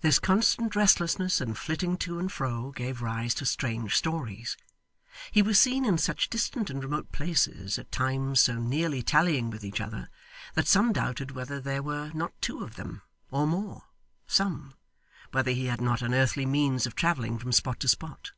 [0.00, 4.56] This constant restlessness, and flitting to and fro, gave rise to strange stories.
[5.32, 9.64] He was seen in such distant and remote places, at times so nearly tallying with
[9.64, 10.08] each other,
[10.54, 13.02] that some doubted whether there were not two of them,
[13.32, 13.86] or more
[14.28, 14.74] some,
[15.32, 18.30] whether he had not unearthly means of travelling from spot to spot.